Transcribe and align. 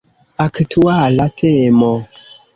Aktuala 0.45 1.25
temo! 1.43 1.93